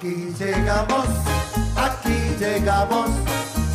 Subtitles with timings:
[0.00, 1.04] Aquí llegamos,
[1.76, 3.10] aquí llegamos,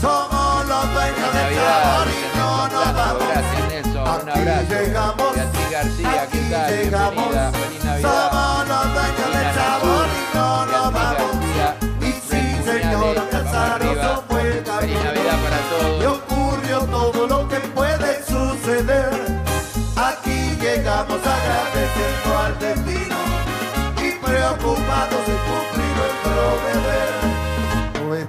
[0.02, 3.24] somos los dueños del sabor y no nos vamos.
[3.29, 4.66] Gracias Nelson, un Aquí abrazo.
[4.74, 6.72] llegamos, Beatriz García, aquí ¿qué tal?
[6.76, 8.31] llegamos, Bienvenida, feliz Navidad.
[8.31, 11.31] somos los dueños del sabor y no nos vamos.
[11.31, 15.03] García, Y sí, vamos Casaroso fue el Feliz camino.
[15.03, 16.17] Navidad para Y todos.
[16.17, 19.12] ocurrió todo lo que puede suceder.
[19.95, 21.84] Aquí llegamos agradeciendo al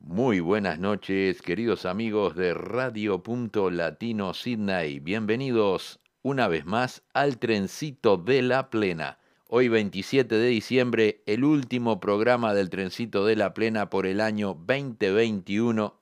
[0.00, 4.98] Muy buenas noches, queridos amigos de Radio Punto Latino Sydney.
[4.98, 9.20] Bienvenidos una vez más al Trencito de la Plena.
[9.46, 14.48] Hoy 27 de diciembre, el último programa del Trencito de la Plena por el año
[14.66, 16.00] 2021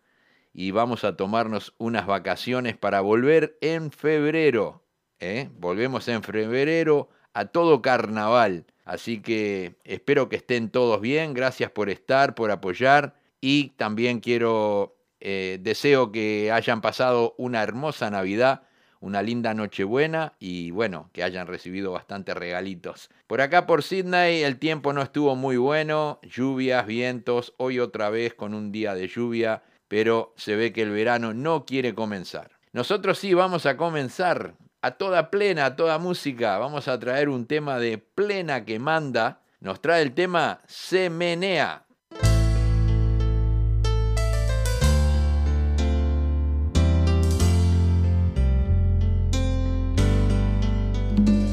[0.55, 4.87] y vamos a tomarnos unas vacaciones para volver en febrero.
[5.19, 5.51] ¿eh?
[5.59, 8.65] Volvemos en febrero a todo carnaval.
[8.85, 11.35] Así que espero que estén todos bien.
[11.35, 13.15] Gracias por estar, por apoyar.
[13.41, 18.63] Y también quiero, eh, deseo que hayan pasado una hermosa Navidad,
[19.01, 23.11] una linda Nochebuena y bueno, que hayan recibido bastantes regalitos.
[23.27, 28.33] Por acá por Sydney el tiempo no estuvo muy bueno, lluvias, vientos, hoy otra vez
[28.33, 32.53] con un día de lluvia, pero se ve que el verano no quiere comenzar.
[32.73, 36.59] Nosotros sí vamos a comenzar a toda plena, a toda música.
[36.59, 39.41] Vamos a traer un tema de plena que manda.
[39.61, 41.87] Nos trae el tema Se menea.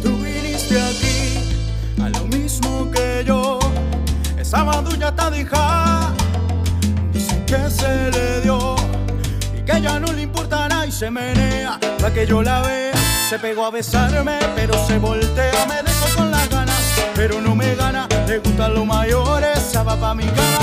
[0.01, 3.59] Tú viniste aquí a lo mismo que yo.
[4.37, 6.13] Esa madulla está dija.
[7.13, 8.75] Dicen que se le dio
[9.57, 11.79] y que ya no le importa nada y se menea.
[12.01, 12.91] Pa' que yo la vea,
[13.31, 15.65] se pegó a besarme, pero se voltea.
[15.65, 16.81] Me dejó con las ganas,
[17.15, 18.05] pero no me gana.
[18.27, 20.59] Le gustan los mayores, se va pa' mi cama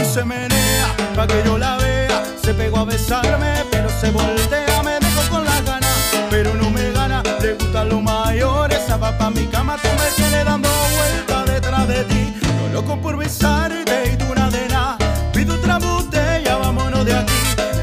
[0.00, 0.94] y se menea.
[1.16, 4.80] Pa' que yo la vea, se pegó a besarme, pero se voltea.
[4.84, 5.90] Me dejó con las ganas,
[6.30, 7.20] pero no me gana.
[7.40, 9.76] Le gustan los mayores, se va pa' mi cama.
[9.82, 12.32] Tú me tienes dando vueltas detrás de ti.
[12.40, 14.98] Yo loco por besarte y tú nada de nada.
[15.32, 17.40] Pido otra botella, vámonos de aquí.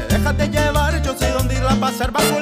[0.08, 2.40] Déjate llevar, yo sé dónde ir a pasar bajo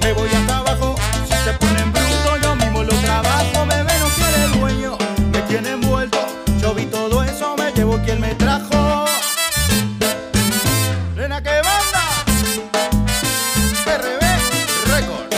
[0.00, 0.96] me voy hasta abajo.
[1.26, 3.66] Si se ponen bruto, yo mismo lo trabajo.
[3.66, 4.98] Bebé no quiere dueño,
[5.32, 6.18] me tiene envuelto.
[6.60, 9.04] Yo vi todo eso, me llevo quien me trajo.
[11.16, 12.04] Nena, que banda,
[13.86, 14.22] RB
[14.90, 15.36] Records.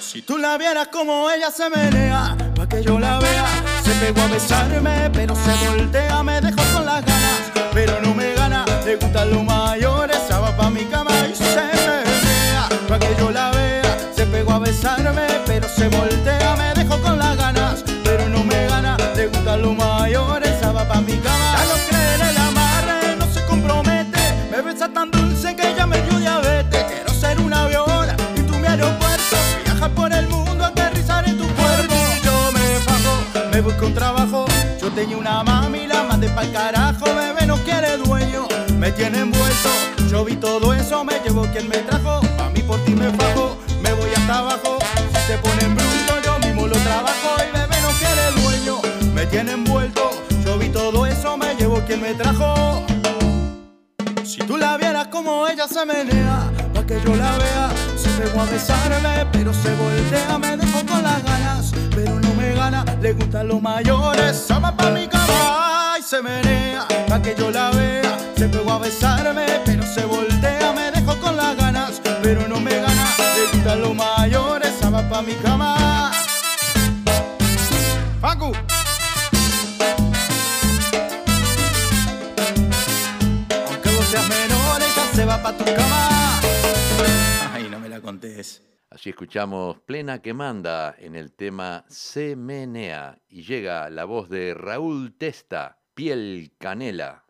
[0.00, 3.46] Si tú la vieras como ella se menea, pa' que yo la vea,
[3.82, 7.40] se pegó a besarme, pero se voltea, me dejó con las ganas,
[7.72, 8.03] pero no
[8.94, 13.30] le gustan los mayores, se va pa' mi cama y se menea, pa' que yo
[13.30, 16.73] la vea, se pegó a besarme, pero se voltea, me
[38.94, 39.68] tiene envuelto,
[40.08, 43.56] yo vi todo eso, me llevo quien me trajo, a mí por ti me fajo,
[43.82, 44.78] me voy hasta abajo,
[45.26, 48.80] se ponen bruto, yo mismo lo trabajo, y bebé no quiere dueño,
[49.12, 50.10] me tiene envuelto,
[50.44, 52.84] yo vi todo eso, me llevo quien me trajo.
[54.24, 58.42] Si tú la vieras como ella se menea, pa' que yo la vea, se pegó
[58.42, 63.12] a besarme, pero se voltea, me dejó con las ganas, pero no me gana, le
[63.12, 65.63] gustan los mayores, se va pa' mi cama
[66.04, 70.90] se menea, pa' que yo la vea, se pegó a besarme, pero se voltea, me
[70.90, 73.06] dejó con las ganas, pero no me gana,
[73.64, 76.12] le los mayores, se va pa' mi cama.
[78.20, 78.52] Facu.
[83.66, 86.40] Aunque vos seas a tu cama.
[87.54, 88.62] Ay, no me la contés.
[88.90, 94.54] Así escuchamos Plena que manda en el tema Se menea y llega la voz de
[94.54, 97.22] Raúl Testa, Piel Canela.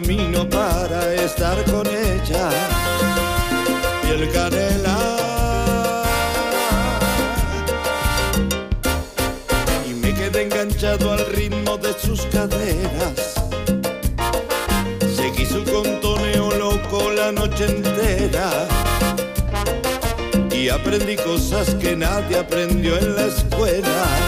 [0.00, 2.48] Camino para estar con ella.
[4.04, 4.98] Y el canela.
[9.88, 13.34] Y me quedé enganchado al ritmo de sus caderas.
[15.14, 18.50] Seguí su contoneo loco la noche entera.
[20.50, 24.24] Y aprendí cosas que nadie aprendió en la escuela.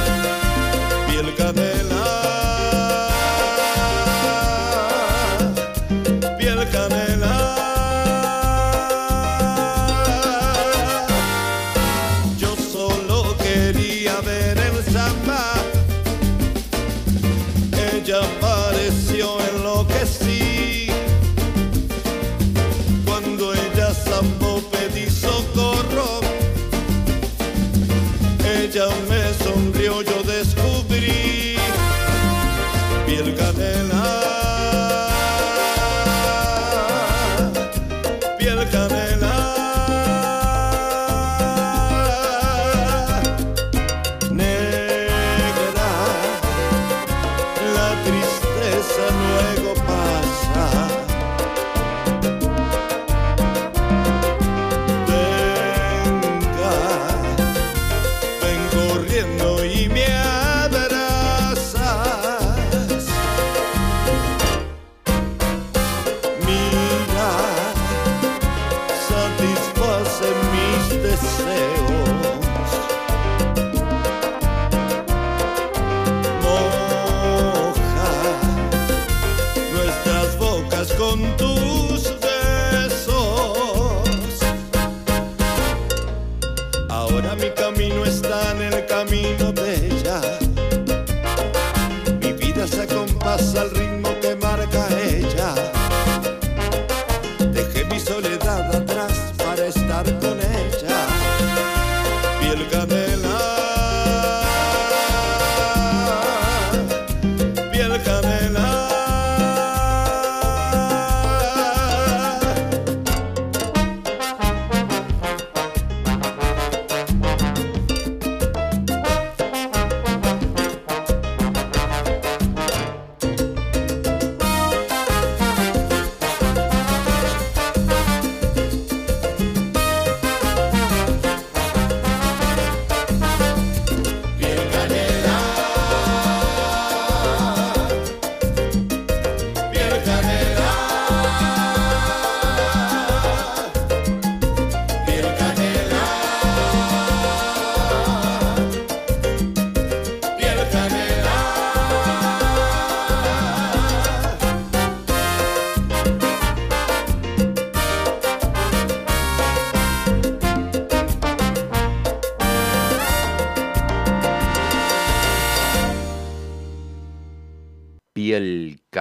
[87.78, 89.65] Y el canela.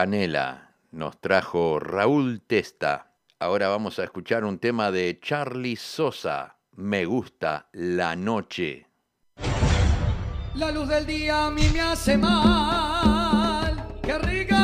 [0.05, 3.15] Canela nos trajo Raúl Testa.
[3.39, 6.57] Ahora vamos a escuchar un tema de Charlie Sosa.
[6.75, 8.85] Me gusta la noche.
[10.53, 13.83] La luz del día a mí me hace mal.
[14.03, 14.55] ¡Qué rico!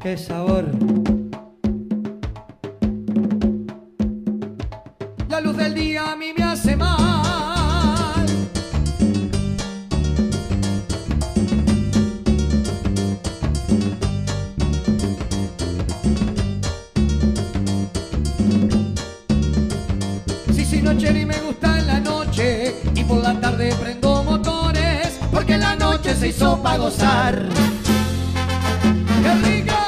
[0.00, 0.64] ¡Qué sabor!
[5.28, 6.39] La luz del día a mí me
[26.20, 27.48] se hizo para gozar.
[29.22, 29.79] ¡Qué rico!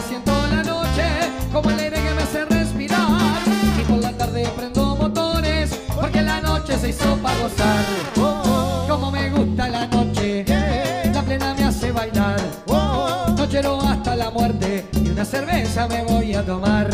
[0.00, 1.04] siento la noche,
[1.52, 3.08] como el aire que me hace respirar.
[3.80, 7.84] Y por la tarde prendo motores, porque la noche se hizo para gozar.
[8.88, 10.44] Como me gusta la noche,
[11.12, 12.40] la plena me hace bailar.
[13.36, 16.88] No quiero hasta la muerte, y una cerveza me voy a tomar.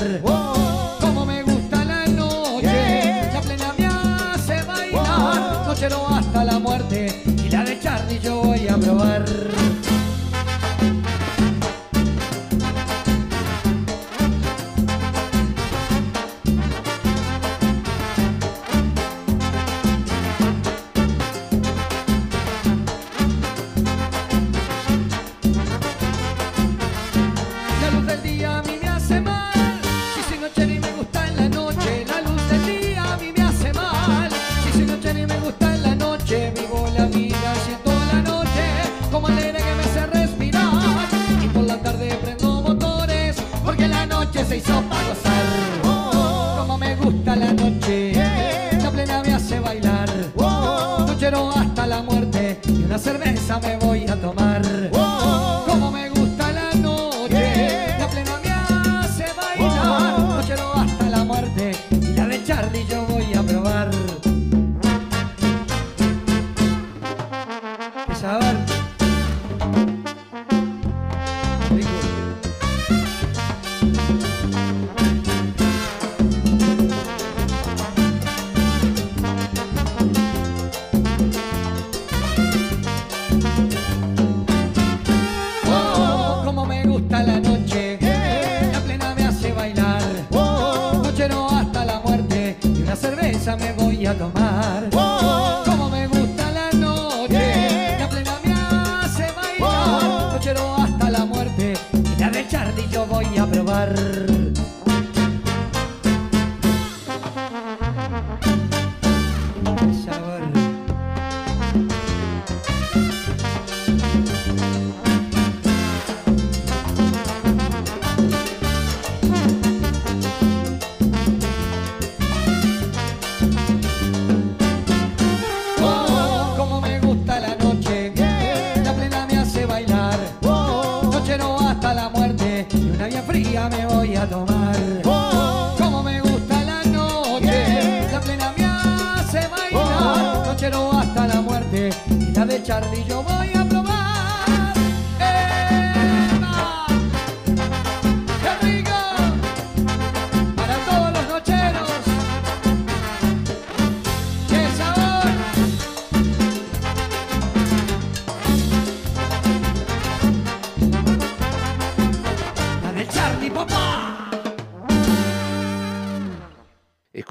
[142.68, 143.38] Charlie yo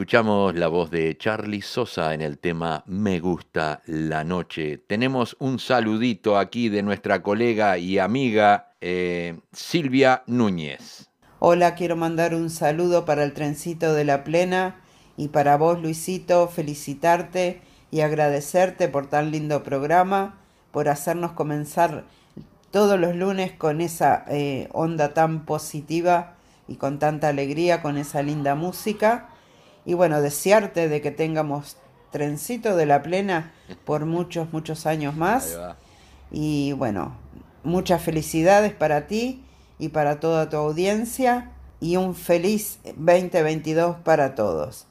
[0.07, 4.77] Escuchamos la voz de Charlie Sosa en el tema Me gusta la noche.
[4.77, 11.09] Tenemos un saludito aquí de nuestra colega y amiga eh, Silvia Núñez.
[11.39, 14.79] Hola, quiero mandar un saludo para el trencito de la plena
[15.17, 17.59] y para vos, Luisito, felicitarte
[17.91, 20.39] y agradecerte por tan lindo programa,
[20.71, 22.05] por hacernos comenzar
[22.71, 28.23] todos los lunes con esa eh, onda tan positiva y con tanta alegría, con esa
[28.23, 29.33] linda música.
[29.87, 31.77] Y bueno, desearte de que tengamos
[32.11, 33.53] trencito de la plena
[33.85, 35.57] por muchos, muchos años más.
[36.29, 37.15] Y bueno,
[37.63, 39.45] muchas felicidades para ti
[39.79, 44.87] y para toda tu audiencia y un feliz 2022 para todos.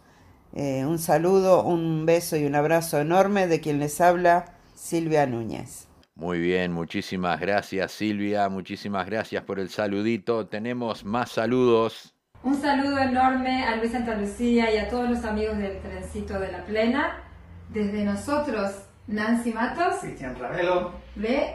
[0.55, 5.89] Eh, un saludo, un beso y un abrazo enorme de quien les habla, Silvia Núñez.
[6.15, 10.47] Muy bien, muchísimas gracias Silvia, muchísimas gracias por el saludito.
[10.47, 12.16] Tenemos más saludos.
[12.43, 16.53] Un saludo enorme a Luis Santa Lucía y a todos los amigos del trencito de
[16.53, 17.23] la plena.
[17.71, 18.71] Desde nosotros,
[19.09, 21.55] Nancy Matos, Cristian Ravelo, de,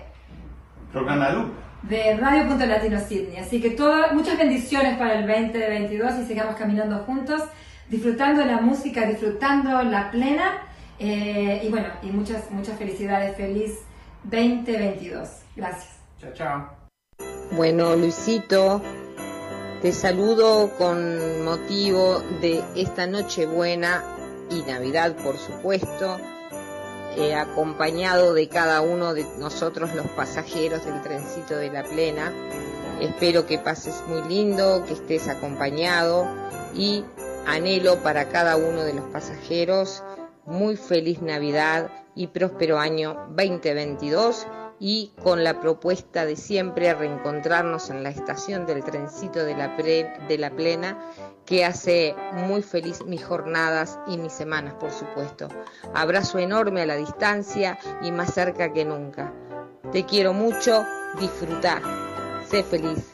[0.92, 1.46] programa Luz.
[1.84, 3.38] de Radio Punto Latino Sydney.
[3.38, 7.42] Así que todo, muchas bendiciones para el 2022 y sigamos caminando juntos,
[7.90, 10.68] disfrutando la música, disfrutando la plena.
[11.00, 13.36] eh, y bueno, y muchas, muchas felicidades.
[13.38, 13.80] Feliz
[14.26, 15.30] 2022.
[15.56, 15.98] Gracias.
[16.20, 16.70] Chao, chao.
[17.54, 18.82] Bueno, Luisito,
[19.82, 24.04] te saludo con motivo de esta Nochebuena
[24.52, 26.20] y Navidad, por supuesto,
[27.18, 32.32] eh, acompañado de cada uno de nosotros los pasajeros del trencito de la plena.
[33.00, 36.28] Espero que pases muy lindo, que estés acompañado
[36.76, 37.04] y
[37.48, 40.04] anhelo para cada uno de los pasajeros
[40.46, 44.46] muy feliz Navidad y próspero año 2022
[44.84, 50.38] y con la propuesta de siempre reencontrarnos en la estación del trencito de la, de
[50.40, 51.00] la plena
[51.46, 55.50] que hace muy feliz mis jornadas y mis semanas, por supuesto.
[55.94, 59.32] Abrazo enorme a la distancia y más cerca que nunca.
[59.92, 60.84] Te quiero mucho,
[61.20, 61.80] disfruta,
[62.50, 63.14] sé feliz.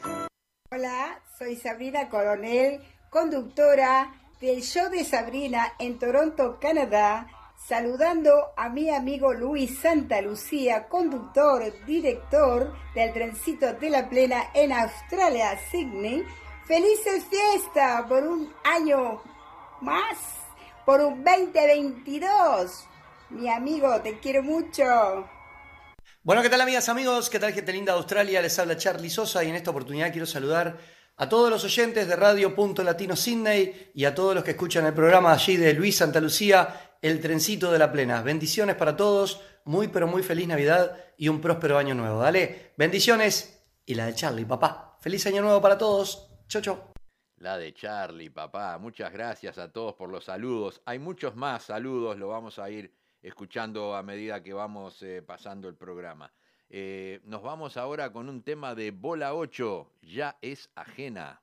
[0.72, 7.26] Hola, soy Sabrina Coronel, conductora del show de Sabrina en Toronto, Canadá,
[7.66, 14.72] saludando a mi amigo Luis Santa Lucía, conductor, director del trencito de la plena en
[14.72, 16.24] Australia, Sydney.
[16.66, 19.20] Felices fiestas por un año
[19.80, 20.18] más,
[20.86, 22.84] por un 2022.
[23.30, 25.28] Mi amigo, te quiero mucho.
[26.22, 27.28] Bueno, ¿qué tal amigas, amigos?
[27.28, 28.40] ¿Qué tal gente linda de Australia?
[28.40, 30.78] Les habla Charlie Sosa y en esta oportunidad quiero saludar
[31.16, 34.86] a todos los oyentes de Radio Punto Latino Sydney y a todos los que escuchan
[34.86, 38.22] el programa allí de Luis Santa Lucía, El Trencito de la Plena.
[38.22, 42.18] Bendiciones para todos, muy pero muy feliz Navidad y un próspero año nuevo.
[42.18, 44.98] Dale, bendiciones y la de Charlie, papá.
[45.00, 46.28] Feliz año nuevo para todos.
[46.48, 46.92] Chau, chau.
[47.36, 48.78] La de Charlie, papá.
[48.78, 50.82] Muchas gracias a todos por los saludos.
[50.86, 55.68] Hay muchos más saludos, lo vamos a ir escuchando a medida que vamos eh, pasando
[55.68, 56.32] el programa.
[56.68, 61.42] Eh, nos vamos ahora con un tema de Bola 8, ya es ajena.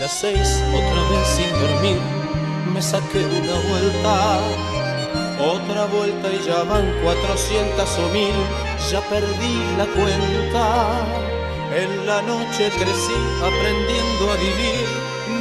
[0.00, 2.00] Las seis, otra vez sin dormir,
[2.72, 4.40] me saqué una vuelta.
[5.38, 8.34] Otra vuelta y ya van cuatrocientas o mil,
[8.90, 11.04] ya perdí la cuenta.
[11.76, 14.86] En la noche crecí aprendiendo a vivir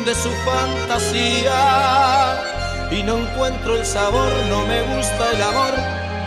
[0.05, 1.59] de su fantasía.
[2.91, 5.73] Y no encuentro el sabor, no me gusta el amor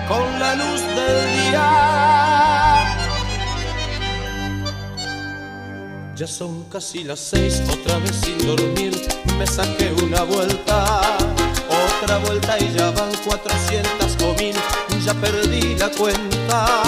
[0.08, 2.51] con la luz del día.
[6.22, 8.92] Ya son casi las seis, otra vez sin dormir,
[9.38, 11.00] me saqué una vuelta,
[12.00, 14.54] otra vuelta y ya van cuatrocientas o mil,
[15.04, 16.82] ya perdí la cuenta.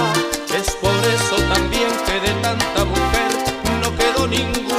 [0.57, 3.33] Es por eso también que de tanta mujer
[3.83, 4.74] no quedó ninguna.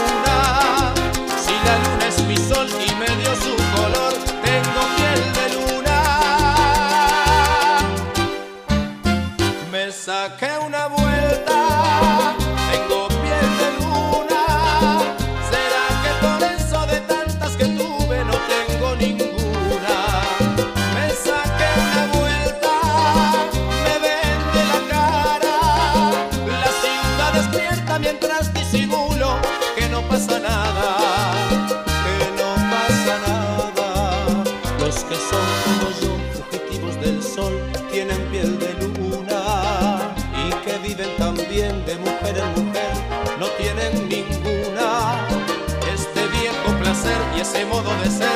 [47.75, 48.34] Modo de ser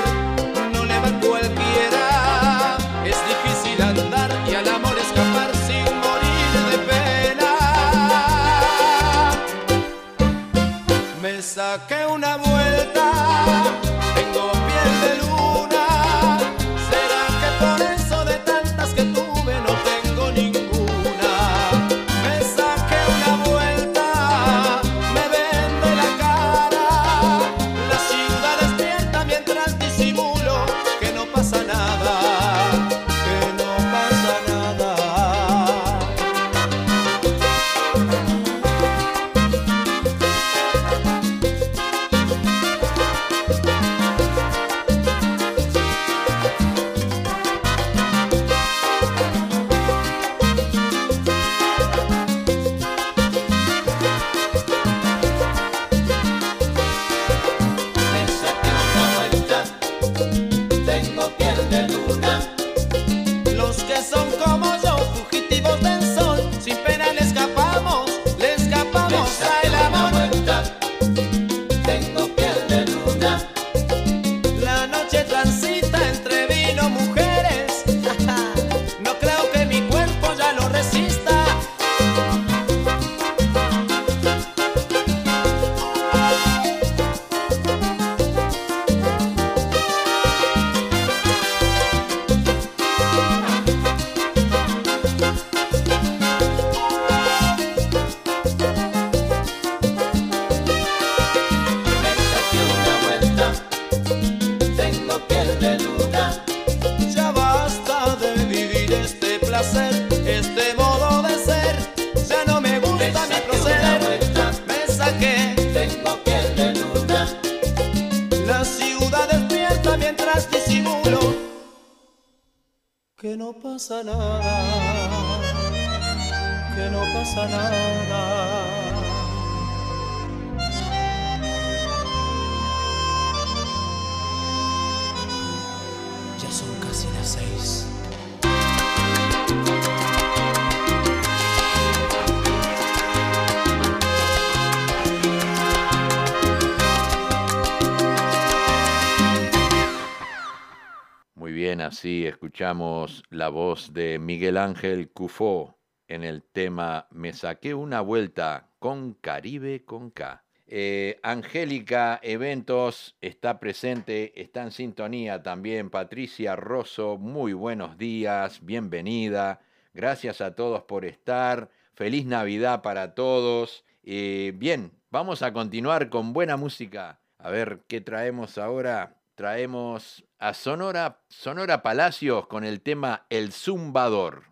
[152.40, 159.14] escuchamos la voz de Miguel Ángel Cufó en el tema Me saqué una vuelta con
[159.16, 160.46] Caribe con K.
[160.66, 165.90] Eh, Angélica Eventos está presente, está en sintonía también.
[165.90, 169.60] Patricia Rosso, muy buenos días, bienvenida.
[169.94, 171.70] Gracias a todos por estar.
[171.94, 173.84] Feliz Navidad para todos.
[174.04, 177.20] Eh, bien, vamos a continuar con buena música.
[177.38, 179.18] A ver qué traemos ahora.
[179.36, 184.44] Traemos a Sonora, Sonora Palacios con el tema El Zumbador.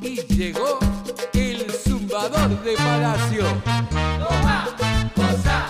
[0.00, 0.78] Y llegó
[1.34, 3.44] el zumbador de Palacio.
[4.18, 4.68] Toma,
[5.16, 5.66] cosa,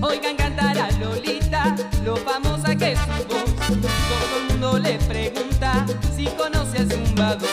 [0.00, 1.74] Oigan cantar a Lolita,
[2.04, 3.44] lo famosa que es su voz.
[3.66, 7.48] Todo el mundo le pregunta si conoce al zumbador.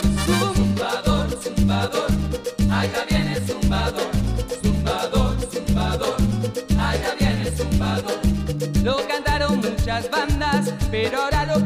[0.55, 2.07] Zumbador, zumbador,
[2.71, 4.11] allá viene zumbador.
[4.61, 6.15] Zumbador, zumbador,
[6.79, 8.19] allá viene zumbador.
[8.83, 11.62] Lo cantaron muchas bandas, pero ahora lo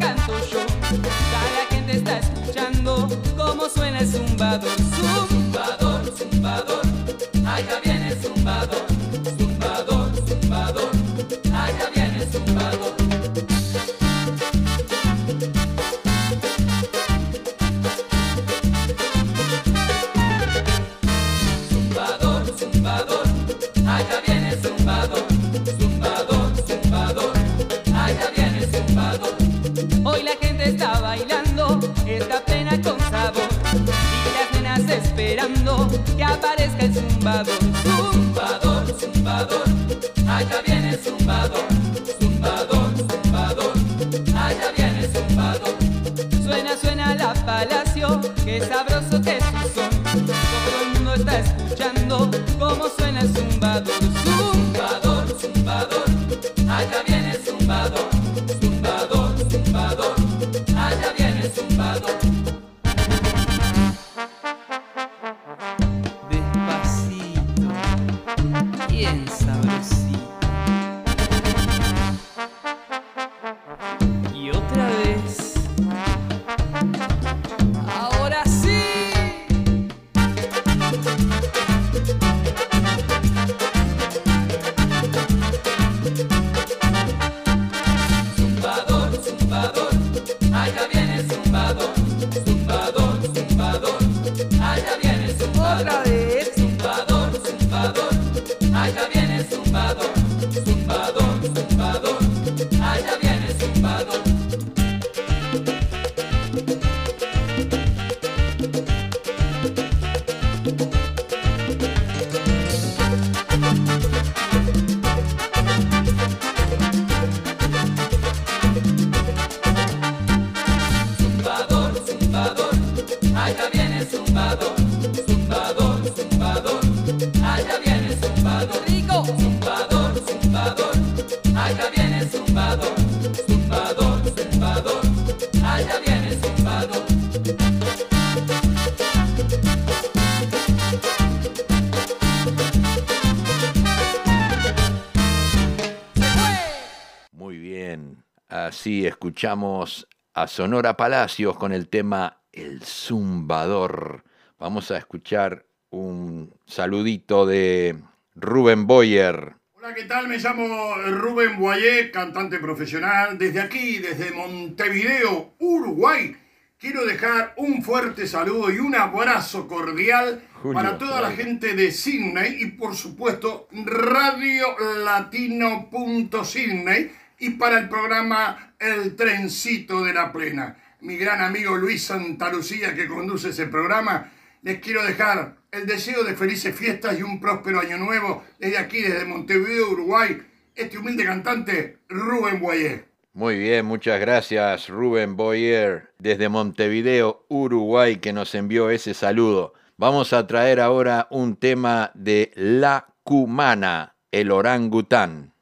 [149.37, 154.23] escuchamos a Sonora Palacios con el tema El Zumbador.
[154.57, 157.99] Vamos a escuchar un saludito de
[158.33, 159.53] Rubén Boyer.
[159.73, 160.27] Hola, ¿qué tal?
[160.27, 163.37] Me llamo Rubén Boyer, cantante profesional.
[163.37, 166.35] Desde aquí, desde Montevideo, Uruguay,
[166.79, 170.41] quiero dejar un fuerte saludo y un abrazo cordial
[170.73, 174.65] para toda la gente de Sydney y, por supuesto, Radio
[175.05, 180.77] Latino.Sydney y para el programa El Trencito de la Plena.
[181.01, 184.31] Mi gran amigo Luis Santalucía, que conduce ese programa,
[184.63, 189.01] les quiero dejar el deseo de felices fiestas y un próspero año nuevo desde aquí,
[189.01, 190.41] desde Montevideo, Uruguay,
[190.75, 193.05] este humilde cantante Rubén Boyer.
[193.33, 199.73] Muy bien, muchas gracias Rubén Boyer desde Montevideo, Uruguay, que nos envió ese saludo.
[199.97, 205.53] Vamos a traer ahora un tema de La Cumana, el orangután.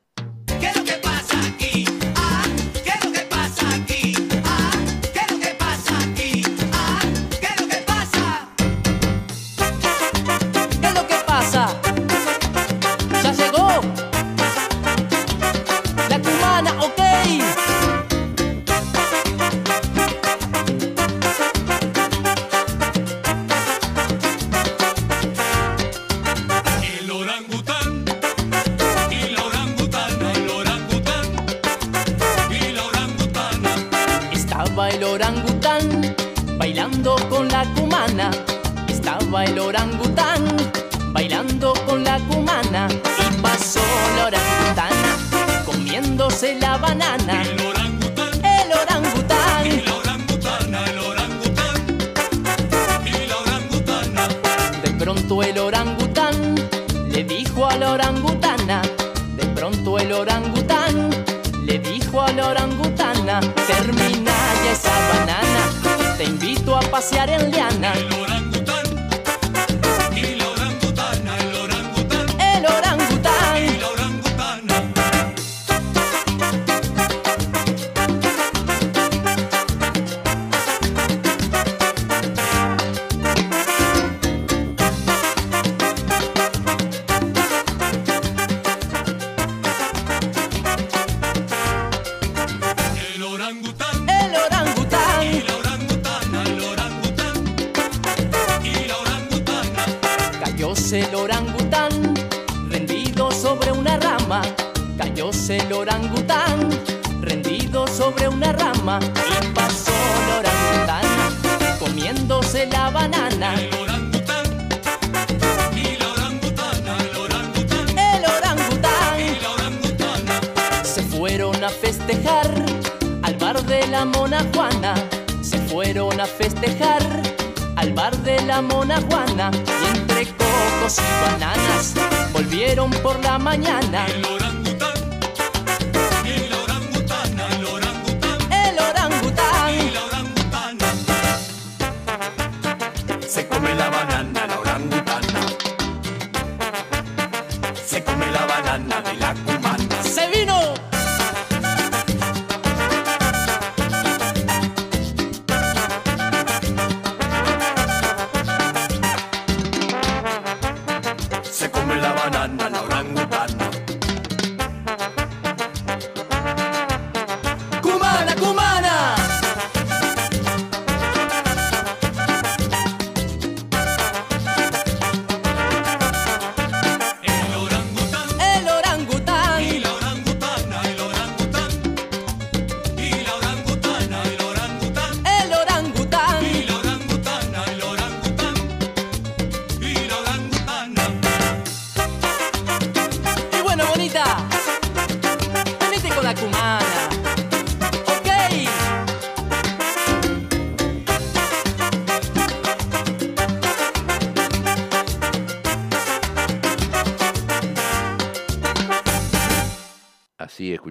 [67.06, 68.05] hacia Eliana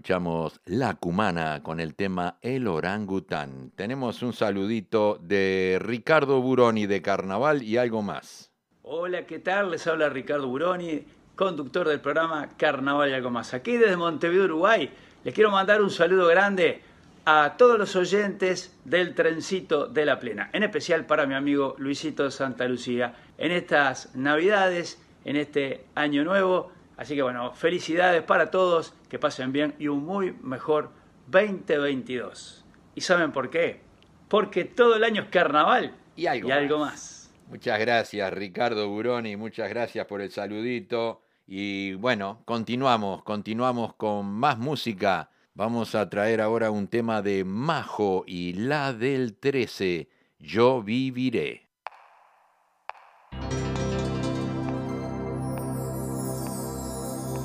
[0.05, 3.71] escuchamos La Cumana con el tema El Orangután.
[3.75, 8.53] Tenemos un saludito de Ricardo Buroni de Carnaval y algo más.
[8.83, 9.71] Hola, ¿qué tal?
[9.71, 13.55] Les habla Ricardo Buroni, conductor del programa Carnaval y algo más.
[13.55, 14.90] Aquí desde Montevideo, Uruguay,
[15.25, 16.83] les quiero mandar un saludo grande
[17.25, 22.31] a todos los oyentes del trencito de la plena, en especial para mi amigo Luisito
[22.31, 26.73] Santa Lucía, en estas navidades, en este año nuevo.
[26.97, 30.90] Así que bueno, felicidades para todos, que pasen bien y un muy mejor
[31.27, 32.65] 2022.
[32.95, 33.81] ¿Y saben por qué?
[34.29, 37.33] Porque todo el año es carnaval y algo, más.
[37.49, 41.23] Muchas gracias, Ricardo Buroni, muchas gracias por el saludito.
[41.47, 45.31] Y bueno, continuamos, continuamos con más música.
[45.55, 51.69] Vamos a traer ahora un tema de Majo y la del 13, Yo viviré.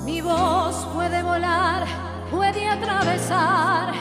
[0.10, 1.86] Mi voz puede volar,
[2.32, 3.94] puede atravesar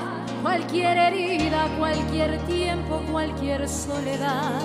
[0.43, 4.59] cualquier herida, cualquier tiempo, cualquier soledad,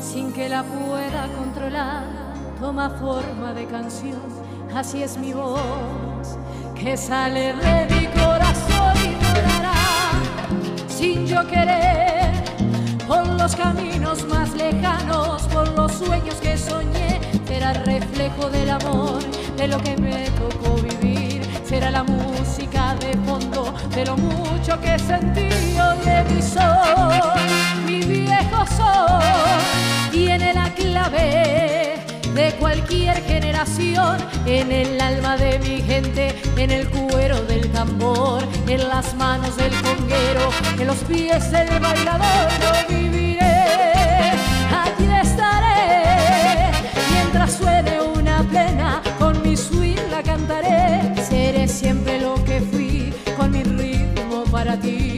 [0.00, 2.02] sin que la pueda controlar.
[2.58, 4.22] Toma forma de canción,
[4.74, 6.36] así es mi voz,
[6.74, 9.74] que sale de mi corazón y volará,
[10.88, 12.42] sin yo querer,
[13.06, 19.22] por los caminos más lejanos, por los sueños que soñé, será reflejo del amor,
[19.62, 24.98] de lo que me tocó vivir, será la música de fondo, de lo mucho que
[24.98, 25.48] sentí
[26.04, 27.32] de mi sol,
[27.86, 29.22] mi viejo sol,
[30.10, 31.94] tiene la clave
[32.34, 38.88] de cualquier generación, en el alma de mi gente, en el cuero del tambor, en
[38.88, 44.32] las manos del conguero, en los pies del bailador, yo viviré,
[44.84, 46.72] aquí estaré,
[47.12, 47.91] mientras suene
[49.18, 55.11] con mi swing la cantaré, seré siempre lo que fui, con mi ritmo para ti,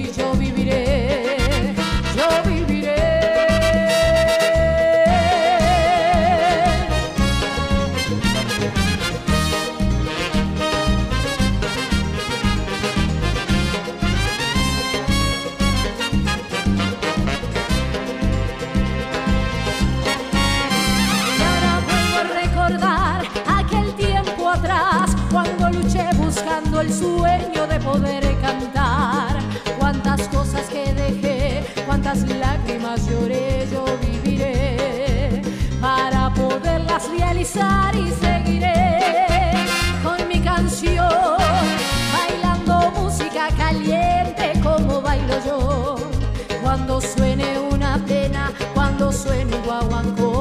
[26.85, 29.39] el sueño de poder cantar.
[29.79, 35.43] Cuántas cosas que dejé, cuántas lágrimas lloré, yo viviré
[35.81, 39.01] para poderlas realizar y seguiré
[40.03, 41.39] con mi canción,
[42.17, 45.97] bailando música caliente como bailo yo.
[46.63, 50.34] Cuando suene una pena, cuando suene un guaguancó,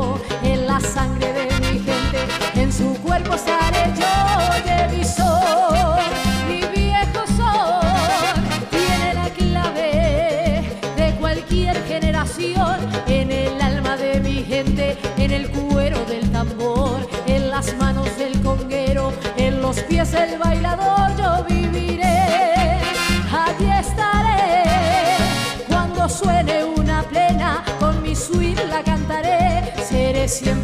[30.34, 30.63] siempre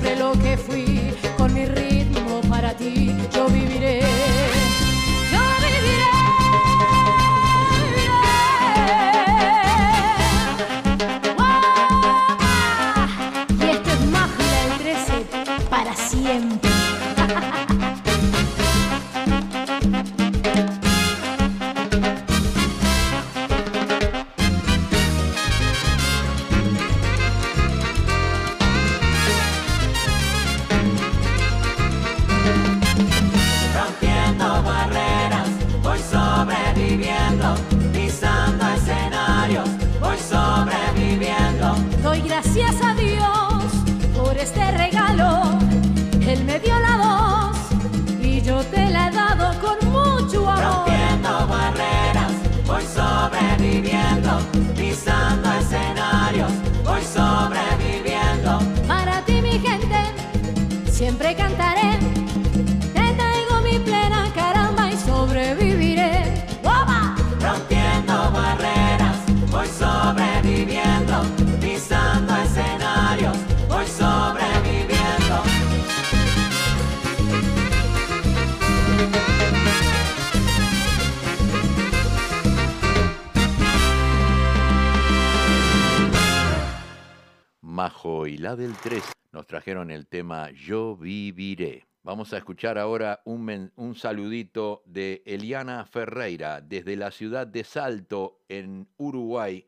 [90.51, 91.87] Yo viviré.
[92.01, 98.39] Vamos a escuchar ahora un, un saludito de Eliana Ferreira desde la ciudad de Salto,
[98.47, 99.67] en Uruguay.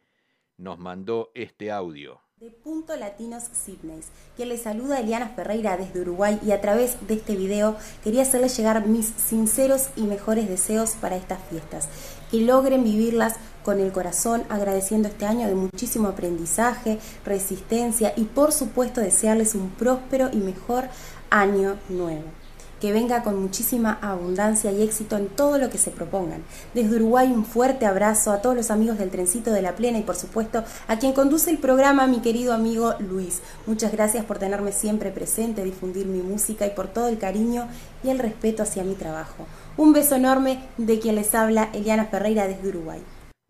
[0.58, 2.22] Nos mandó este audio.
[2.38, 4.00] De Punto Latinos Sydney,
[4.36, 8.58] que les saluda Eliana Ferreira desde Uruguay y a través de este video quería hacerles
[8.58, 11.88] llegar mis sinceros y mejores deseos para estas fiestas,
[12.32, 18.52] que logren vivirlas con el corazón, agradeciendo este año de muchísimo aprendizaje, resistencia y por
[18.52, 20.86] supuesto desearles un próspero y mejor
[21.30, 22.42] año nuevo
[22.82, 26.44] que venga con muchísima abundancia y éxito en todo lo que se propongan.
[26.74, 30.02] Desde Uruguay un fuerte abrazo a todos los amigos del Trencito de la Plena y
[30.02, 33.42] por supuesto a quien conduce el programa, mi querido amigo Luis.
[33.68, 37.68] Muchas gracias por tenerme siempre presente, difundir mi música y por todo el cariño
[38.04, 39.46] y el respeto hacia mi trabajo.
[39.78, 43.02] Un beso enorme de quien les habla, Eliana Ferreira desde Uruguay.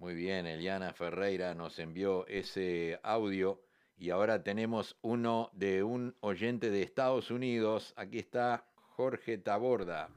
[0.01, 3.61] Muy bien, Eliana Ferreira nos envió ese audio
[3.99, 7.93] y ahora tenemos uno de un oyente de Estados Unidos.
[7.95, 10.09] Aquí está Jorge Taborda.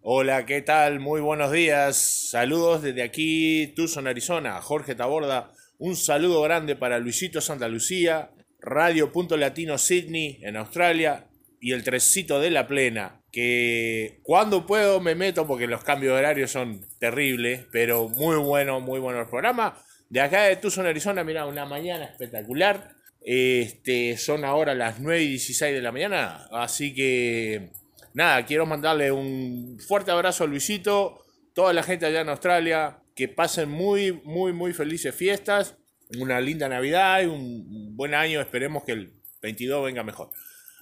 [0.00, 1.00] Hola, ¿qué tal?
[1.00, 2.30] Muy buenos días.
[2.30, 4.62] Saludos desde aquí, Tucson, Arizona.
[4.62, 5.50] Jorge Taborda.
[5.76, 8.30] Un saludo grande para Luisito Santa Lucía,
[8.60, 11.26] Radio Punto Latino Sydney en Australia
[11.60, 13.21] y el Trescito de la Plena.
[13.32, 18.80] Que cuando puedo me meto porque los cambios de horario son terribles, pero muy bueno,
[18.80, 19.76] muy bueno el programa.
[20.10, 22.94] De acá de Tucson, Arizona, mira, una mañana espectacular.
[23.24, 27.70] Este, son ahora las 9 y 16 de la mañana, así que
[28.14, 31.24] nada, quiero mandarle un fuerte abrazo a Luisito,
[31.54, 35.76] toda la gente allá en Australia, que pasen muy, muy, muy felices fiestas,
[36.18, 40.30] una linda Navidad y un buen año, esperemos que el 22 venga mejor.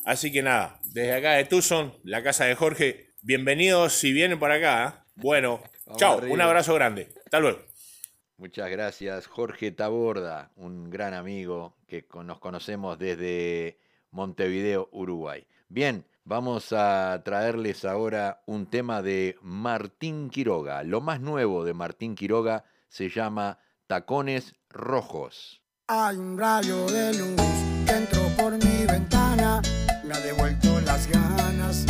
[0.05, 4.51] Así que nada, desde acá de Tucson, la casa de Jorge, bienvenidos si vienen por
[4.51, 4.89] acá.
[4.89, 5.11] ¿eh?
[5.17, 5.61] Bueno,
[5.97, 7.59] chao, un abrazo grande, hasta luego.
[8.39, 13.79] Muchas gracias, Jorge Taborda, un gran amigo que con- nos conocemos desde
[14.11, 15.47] Montevideo, Uruguay.
[15.69, 20.83] Bien, vamos a traerles ahora un tema de Martín Quiroga.
[20.83, 25.61] Lo más nuevo de Martín Quiroga se llama Tacones Rojos.
[25.87, 27.37] Hay un rayo de luz
[27.87, 28.70] que entró por mi ventana,
[30.11, 31.87] me ha devuelto las ganas,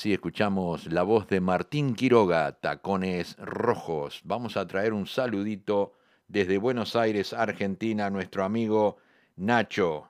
[0.00, 4.22] así escuchamos la voz de Martín Quiroga, Tacones Rojos.
[4.24, 5.92] Vamos a traer un saludito
[6.26, 8.96] desde Buenos Aires, Argentina, a nuestro amigo
[9.36, 10.08] Nacho,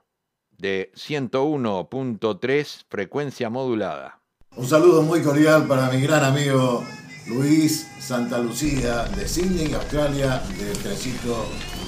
[0.56, 4.20] de 101.3, frecuencia modulada.
[4.54, 6.84] Un saludo muy cordial para mi gran amigo
[7.26, 11.46] Luis Santa Lucía de Sydney, Australia, del trencito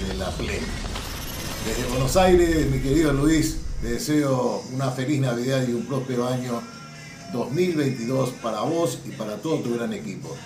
[0.09, 0.67] de la plena.
[1.65, 6.61] Desde Buenos Aires, mi querido Luis, te deseo una feliz Navidad y un próspero año
[7.33, 10.37] 2022 para vos y para todo tu gran equipo.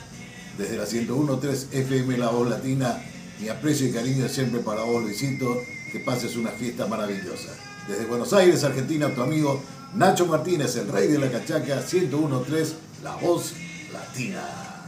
[0.57, 3.03] Desde la 101.3 FM La Voz Latina,
[3.41, 5.61] mi aprecio y cariño siempre para vos, Luisito,
[5.93, 7.53] que pases una fiesta maravillosa.
[7.89, 9.63] Desde Buenos Aires, Argentina, tu amigo
[9.95, 13.55] Nacho Martínez, el rey de la cachaca, 101.3 La Voz
[13.93, 14.43] Latina.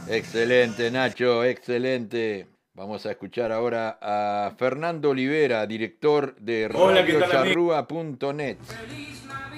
[0.07, 2.47] Excelente, Nacho, excelente.
[2.73, 7.53] Vamos a escuchar ahora a Fernando Olivera, director de Hola, ¿qué tal.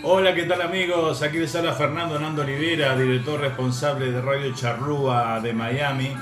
[0.03, 1.21] Hola, ¿qué tal amigos?
[1.21, 6.17] Aquí les habla Fernando Nando Olivera, director responsable de Radio Charrúa de Miami.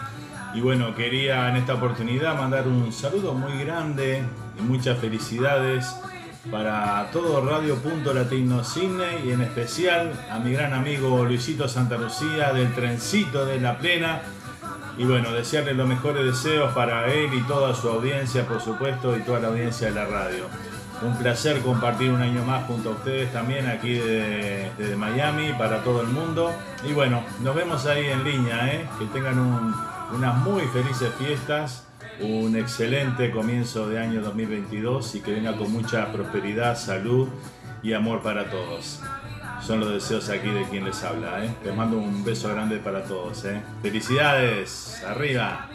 [0.53, 4.21] Y bueno, quería en esta oportunidad mandar un saludo muy grande
[4.59, 5.95] y muchas felicidades
[6.51, 11.97] para todo Radio Punto Latino Cine y en especial a mi gran amigo Luisito Santa
[11.97, 14.23] Lucía del Trencito de la Plena.
[14.97, 19.21] Y bueno, desearle los mejores deseos para él y toda su audiencia, por supuesto, y
[19.21, 20.47] toda la audiencia de la radio.
[21.01, 25.81] Un placer compartir un año más junto a ustedes también aquí de- desde Miami para
[25.83, 26.51] todo el mundo.
[26.87, 28.85] Y bueno, nos vemos ahí en línea, ¿eh?
[28.99, 29.73] que tengan un-
[30.13, 31.85] unas muy felices fiestas,
[32.19, 37.29] un excelente comienzo de año 2022 y que venga con mucha prosperidad, salud
[37.81, 38.99] y amor para todos.
[39.65, 41.45] Son los deseos aquí de quien les habla.
[41.45, 41.53] ¿eh?
[41.63, 43.45] Les mando un beso grande para todos.
[43.45, 43.61] ¿eh?
[43.81, 45.69] Felicidades, arriba.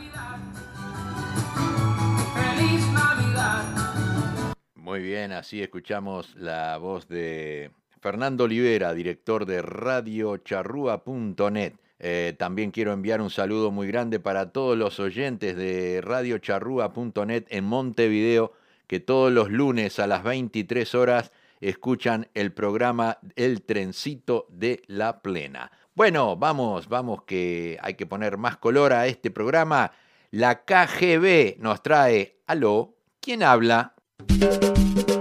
[4.85, 7.70] Muy bien, así escuchamos la voz de
[8.03, 11.72] Fernando Olivera, director de radiocharrúa.net.
[12.01, 17.64] Eh, también quiero enviar un saludo muy grande para todos los oyentes de radiocharrúa.net en
[17.64, 18.53] Montevideo,
[18.87, 21.32] que todos los lunes a las 23 horas
[21.62, 25.72] escuchan el programa El Trencito de la Plena.
[25.95, 29.93] Bueno, vamos, vamos, que hay que poner más color a este programa.
[30.30, 33.94] La KGB nos trae, aló, ¿quién habla?
[34.21, 35.14] Se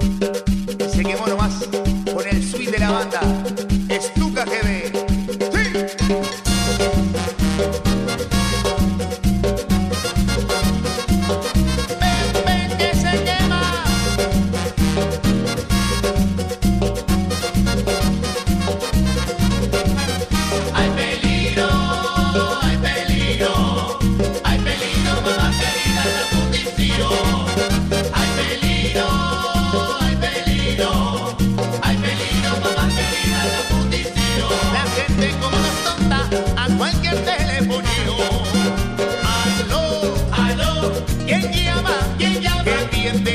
[37.16, 37.91] telefonía.
[39.24, 40.91] Aló, aló,
[41.26, 41.95] ¿quién llama?
[42.18, 42.64] ¿Quién llama?
[42.91, 43.33] Que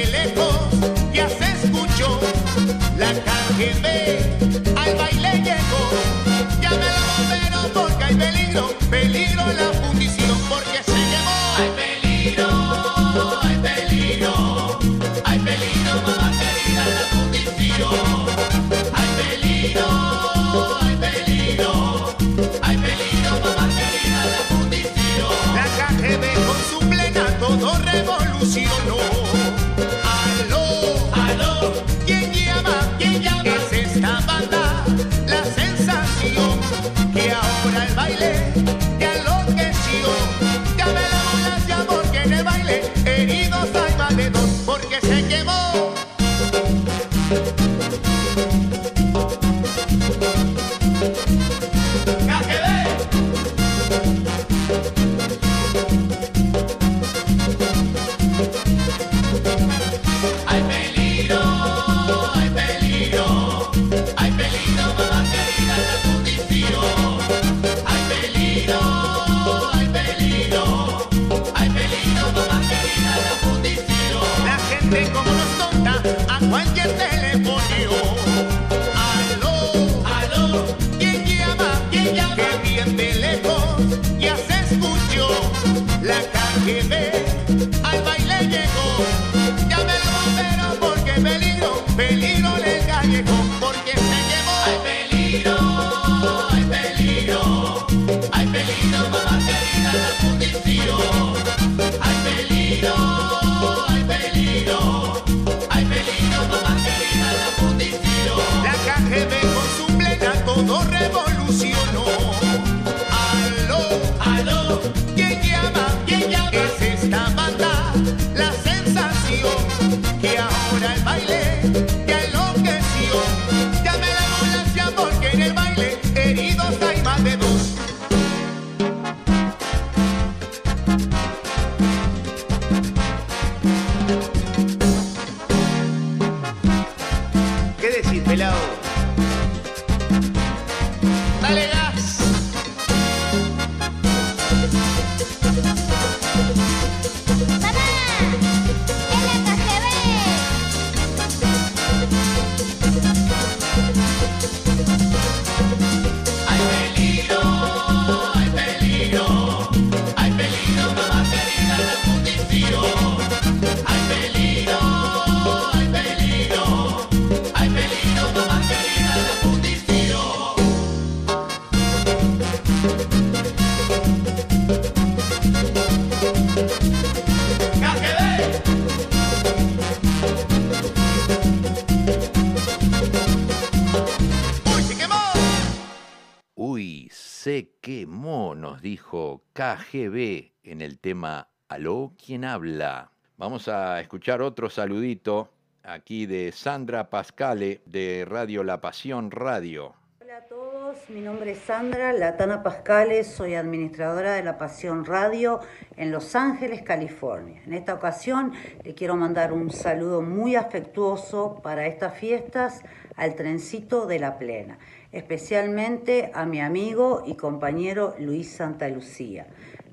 [189.53, 193.11] KGB en el tema Aló, ¿quién habla?
[193.37, 195.51] Vamos a escuchar otro saludito
[195.83, 199.95] aquí de Sandra Pascale de Radio La Pasión Radio.
[200.21, 205.61] Hola a todos, mi nombre es Sandra Latana Pascales, soy administradora de La Pasión Radio
[205.97, 207.63] en Los Ángeles, California.
[207.65, 208.53] En esta ocasión
[208.85, 212.83] le quiero mandar un saludo muy afectuoso para estas fiestas
[213.17, 214.79] al trencito de la plena,
[215.13, 219.47] especialmente a mi amigo y compañero Luis Santa Lucía.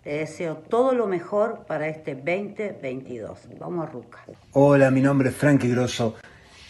[0.03, 3.49] Le deseo todo lo mejor para este 2022.
[3.59, 4.25] Vamos a Ruca.
[4.51, 6.15] Hola, mi nombre es Frankie Grosso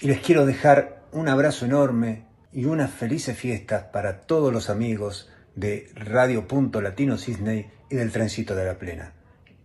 [0.02, 5.30] y les quiero dejar un abrazo enorme y unas felices fiestas para todos los amigos
[5.56, 9.14] de Radio Punto Latino Sydney y del Trencito de la Plena.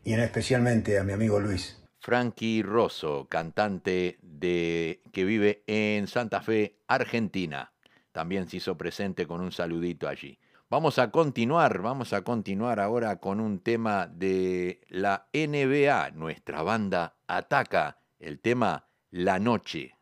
[0.03, 1.81] Y en especialmente a mi amigo Luis.
[2.01, 7.70] Frankie Rosso, cantante de, que vive en Santa Fe, Argentina.
[8.13, 10.39] También se hizo presente con un saludito allí.
[10.69, 16.11] Vamos a continuar, vamos a continuar ahora con un tema de la NBA.
[16.13, 19.97] Nuestra banda ataca el tema La Noche.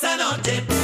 [0.00, 0.79] esa noche.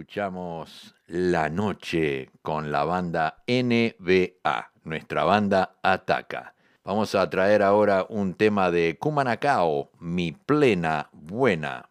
[0.00, 6.54] escuchamos La Noche con la banda NBA, nuestra banda Ataca.
[6.82, 11.90] Vamos a traer ahora un tema de Kumanakao, Mi Plena Buena.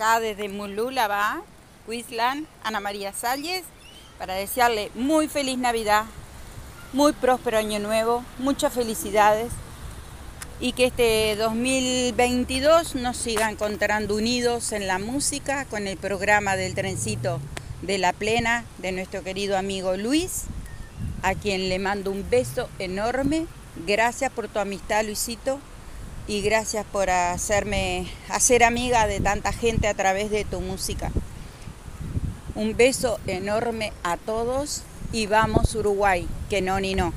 [0.00, 1.42] acá desde Mululaba,
[1.86, 3.64] Queensland, Ana María Salles,
[4.18, 6.04] para desearle muy feliz Navidad,
[6.94, 9.52] muy próspero año nuevo, muchas felicidades
[10.58, 16.74] y que este 2022 nos siga encontrando unidos en la música con el programa del
[16.74, 17.38] trencito
[17.82, 20.44] de la plena de nuestro querido amigo Luis,
[21.22, 23.46] a quien le mando un beso enorme.
[23.86, 25.60] Gracias por tu amistad, Luisito,
[26.26, 31.10] y gracias por hacerme hacer amiga de tanta gente a través de tu música.
[32.54, 37.12] Un beso enorme a todos y vamos Uruguay, que no ni no.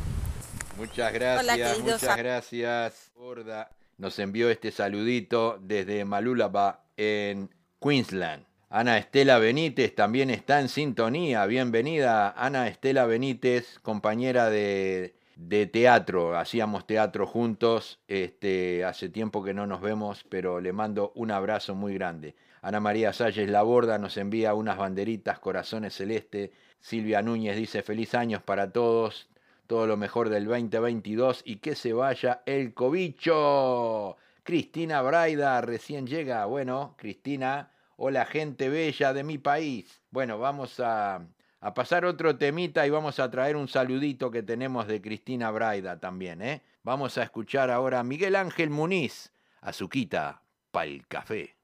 [0.78, 3.12] Muchas gracias, queridos muchas gracias.
[3.16, 7.50] Gorda nos envió este saludito desde Malulaba en
[7.80, 8.46] Queensland.
[8.70, 11.46] Ana Estela Benítez también está en sintonía.
[11.46, 15.14] Bienvenida, Ana Estela Benítez, compañera de,
[15.50, 16.38] de teatro.
[16.38, 18.00] Hacíamos teatro juntos.
[18.08, 22.36] Este, hace tiempo que no nos vemos, pero le mando un abrazo muy grande.
[22.62, 26.52] Ana María Salles Laborda nos envía unas banderitas, corazones celeste.
[26.80, 29.30] Silvia Núñez dice feliz años para todos
[29.68, 34.18] todo lo mejor del 2022 y que se vaya el cobicho.
[34.44, 36.46] Cristina Braida recién llega.
[36.46, 40.02] Bueno, Cristina, hola gente bella de mi país.
[40.12, 41.26] Bueno, vamos a,
[41.64, 45.98] a pasar otro temita y vamos a traer un saludito que tenemos de Cristina Braida
[45.98, 46.62] también, ¿eh?
[46.84, 50.42] Vamos a escuchar ahora a Miguel Ángel Muniz, Azuquita,
[50.72, 51.56] pa'l café.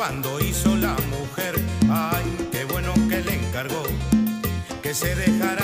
[0.00, 1.54] Cuando hizo la mujer.
[1.90, 3.82] Ay, qué bueno que le encargó
[4.82, 5.59] que se dejara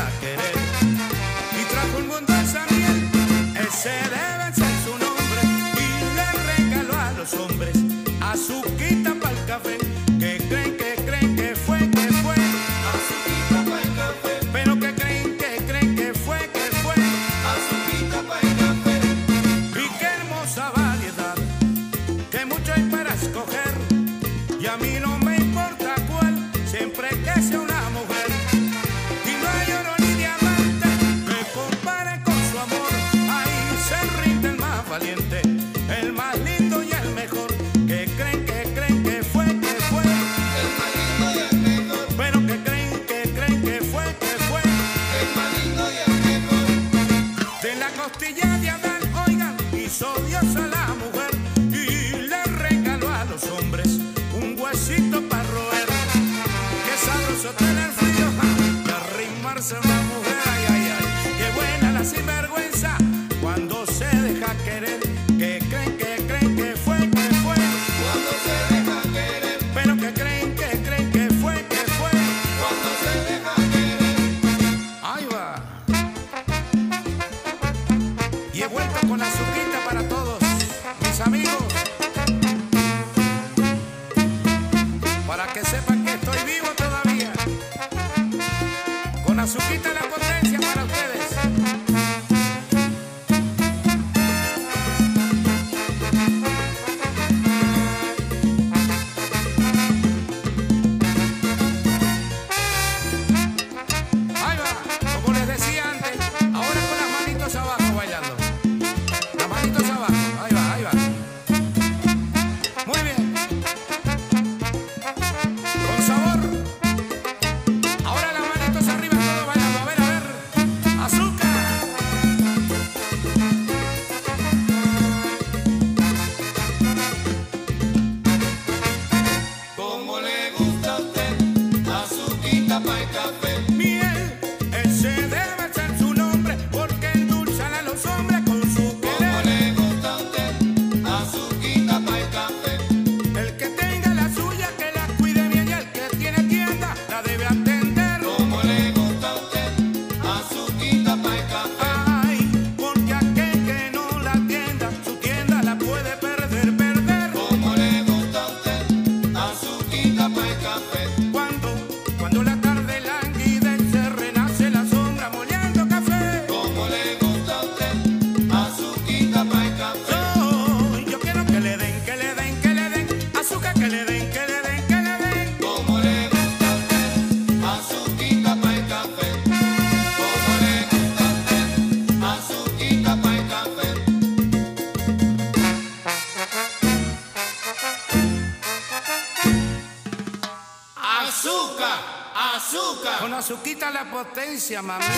[194.83, 195.09] mamita.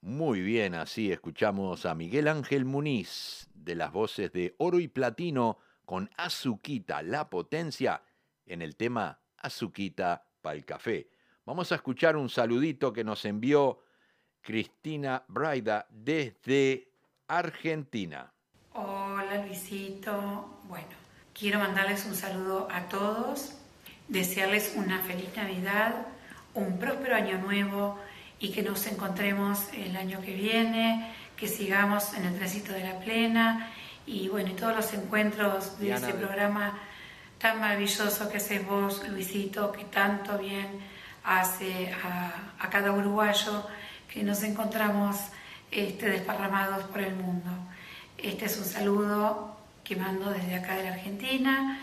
[0.00, 5.58] Muy bien, así escuchamos a Miguel Ángel Muniz de las voces de Oro y Platino
[5.84, 8.02] con Azuquita, la potencia,
[8.46, 11.10] en el tema Azuquita el café.
[11.44, 13.80] Vamos a escuchar un saludito que nos envió
[14.40, 16.92] Cristina Braida desde
[17.26, 18.32] Argentina.
[18.72, 20.97] Hola Luisito, bueno,
[21.38, 23.52] quiero mandarles un saludo a todos,
[24.08, 25.94] desearles una feliz Navidad,
[26.54, 27.98] un próspero año nuevo
[28.40, 32.98] y que nos encontremos el año que viene, que sigamos en el trencito de la
[32.98, 33.70] plena
[34.04, 36.78] y bueno, y todos los encuentros de Diana, este programa
[37.38, 40.80] tan maravilloso que haces vos, Luisito, que tanto bien
[41.22, 43.64] hace a, a cada uruguayo
[44.12, 45.16] que nos encontramos
[45.70, 47.50] este, desparramados por el mundo.
[48.16, 49.58] Este es un saludo
[49.88, 51.80] que mando desde acá de la Argentina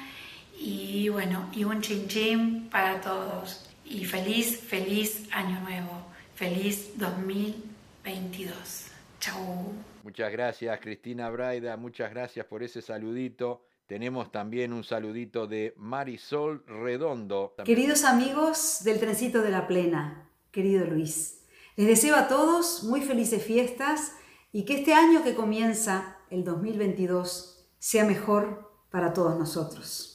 [0.59, 3.67] y bueno, y un chin chin para todos.
[3.83, 8.91] Y feliz, feliz año nuevo, feliz 2022.
[9.19, 9.73] Chau.
[10.03, 11.77] Muchas gracias, Cristina Braida.
[11.77, 13.63] Muchas gracias por ese saludito.
[13.87, 17.55] Tenemos también un saludito de Marisol Redondo.
[17.65, 21.39] Queridos amigos del Trencito de la Plena, querido Luis,
[21.75, 24.13] les deseo a todos muy felices fiestas
[24.53, 27.54] y que este año que comienza, el 2022,
[27.85, 30.14] sea mejor para todos nosotros.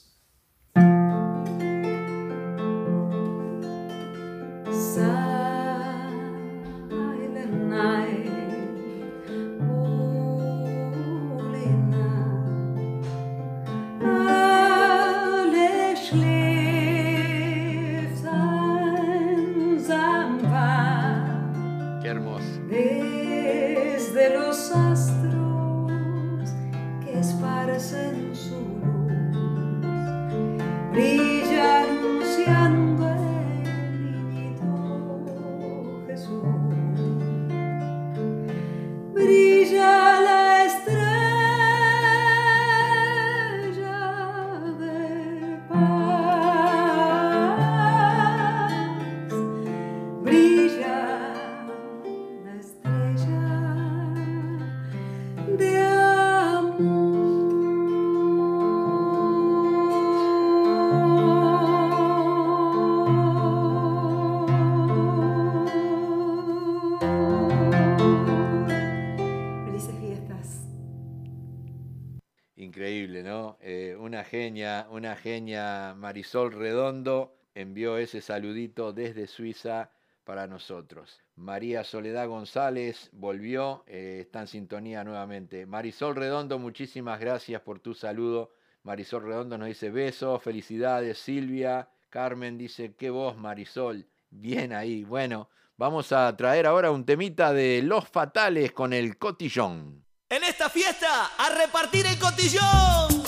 [75.20, 79.90] Genia, Marisol Redondo envió ese saludito desde Suiza
[80.24, 81.20] para nosotros.
[81.36, 85.66] María Soledad González volvió, eh, está en sintonía nuevamente.
[85.66, 88.52] Marisol Redondo, muchísimas gracias por tu saludo.
[88.82, 91.18] Marisol Redondo nos dice besos, felicidades.
[91.18, 94.06] Silvia, Carmen dice, qué voz Marisol.
[94.30, 95.04] Bien ahí.
[95.04, 100.04] Bueno, vamos a traer ahora un temita de Los Fatales con el cotillón.
[100.28, 103.19] En esta fiesta, a repartir el cotillón.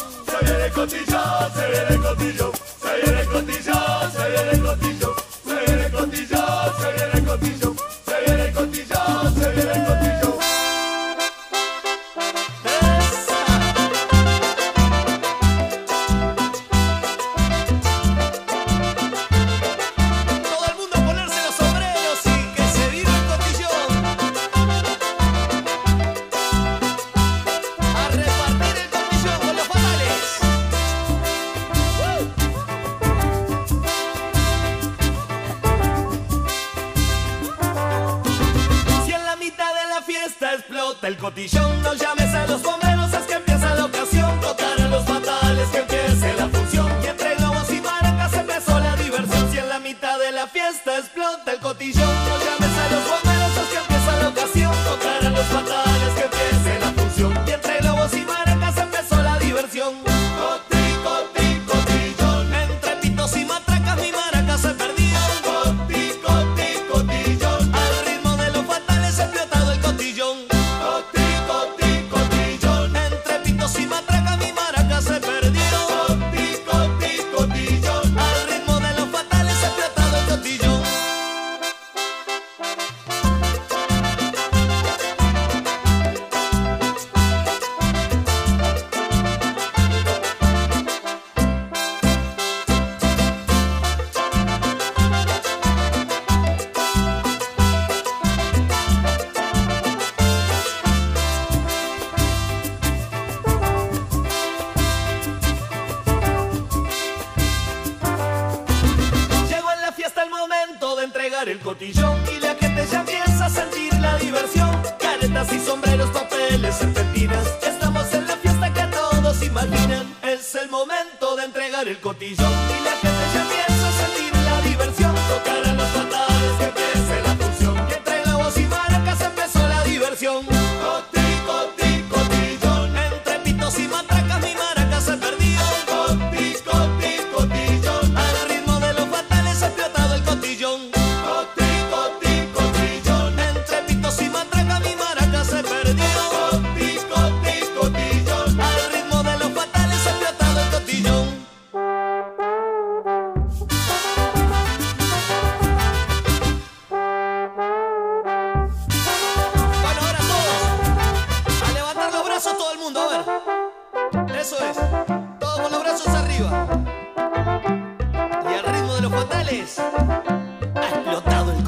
[0.44, 5.14] Viene el cotillón, se viene el cotillón, se viene el cotillón, se viene el cotillón,
[5.46, 7.76] se viene el cotillón, se viene el cotillón,
[8.06, 10.01] se viene el cotillón, se viene el cotillón.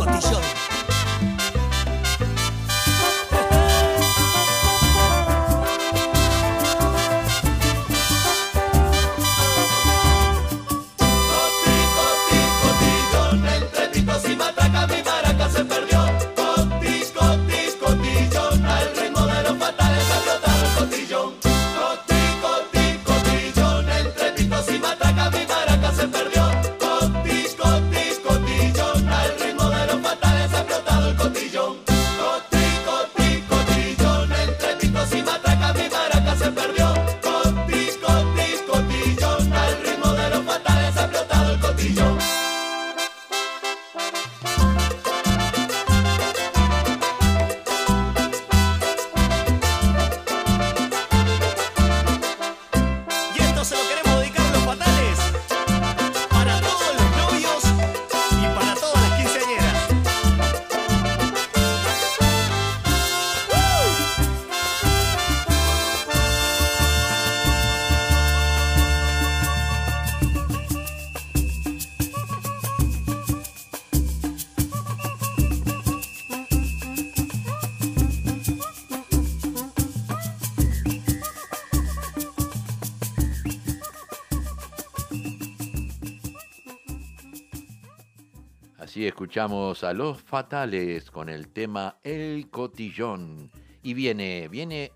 [0.04, 0.53] condición.
[89.24, 93.50] escuchamos a Los Fatales con el tema El Cotillón.
[93.82, 94.92] Y viene, viene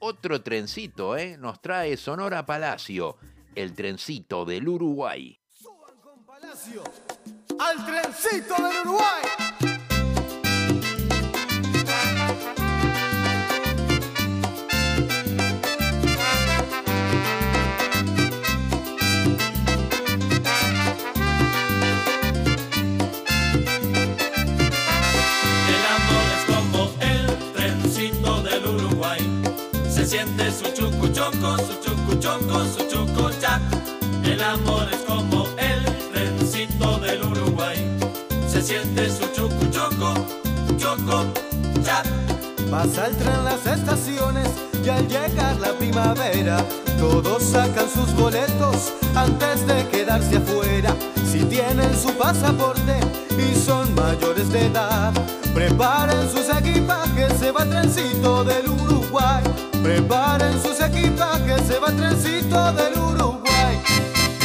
[0.00, 1.36] otro trencito, ¿eh?
[1.38, 3.18] Nos trae Sonora Palacio,
[3.54, 5.38] el trencito del Uruguay.
[5.48, 6.82] Suban con Palacio
[7.60, 9.67] al trencito del Uruguay.
[30.08, 33.60] Se siente su chucu choco, su chucu choco, su chucuchac.
[34.24, 37.76] El amor es como el trencito del Uruguay.
[38.50, 40.14] Se siente su chucuchonco,
[40.78, 41.24] choco, choco,
[41.84, 42.06] chac.
[42.70, 44.48] Pasa el tren las estaciones
[44.82, 46.64] y al llegar la primavera,
[46.98, 50.96] todos sacan sus boletos antes de quedarse afuera.
[51.30, 52.98] Si tienen su pasaporte
[53.36, 55.12] y son mayores de edad,
[55.52, 59.27] preparen sus equipajes, se va el trencito del Uruguay
[61.88, 63.80] el trencito del Uruguay.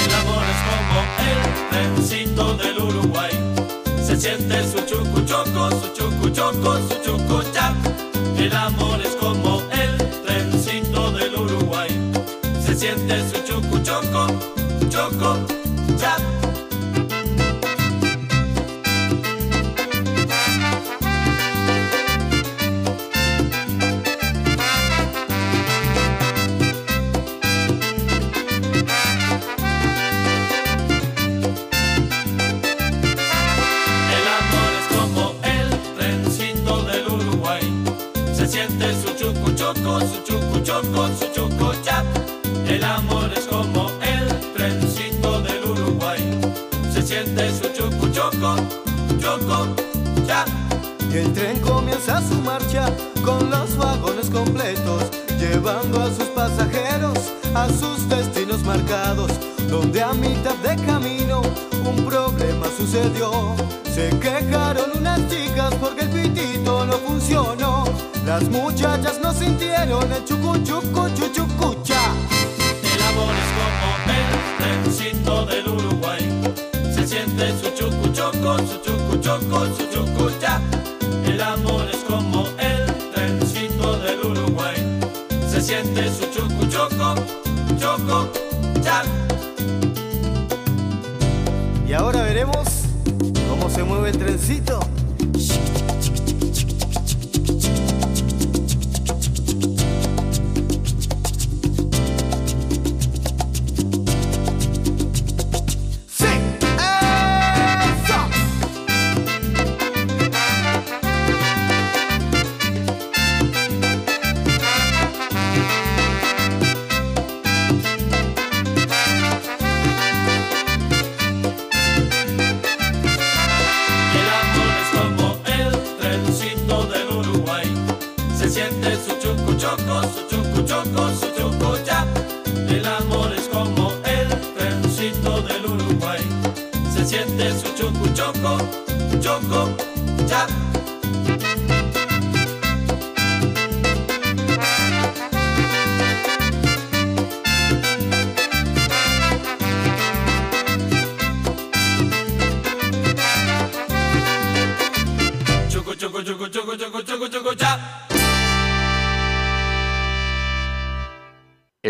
[0.05, 0.99] El amor es como
[1.29, 3.31] el trencito del Uruguay.
[4.05, 7.75] Se siente su chucu choco, su chucu choco, su chucu chac.
[8.37, 8.92] El amor